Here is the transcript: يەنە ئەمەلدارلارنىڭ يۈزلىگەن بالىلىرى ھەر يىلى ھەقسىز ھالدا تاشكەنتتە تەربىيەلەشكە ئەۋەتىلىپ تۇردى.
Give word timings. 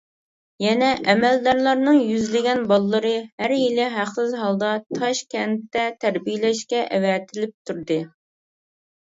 يەنە 0.63 0.87
ئەمەلدارلارنىڭ 1.11 1.99
يۈزلىگەن 2.11 2.63
بالىلىرى 2.71 3.11
ھەر 3.43 3.53
يىلى 3.57 3.85
ھەقسىز 3.99 4.33
ھالدا 4.41 4.73
تاشكەنتتە 5.01 5.85
تەربىيەلەشكە 6.07 6.83
ئەۋەتىلىپ 6.99 7.55
تۇردى. 7.71 8.01